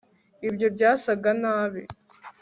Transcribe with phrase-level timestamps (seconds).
[0.47, 1.81] ibyo byasaga nabi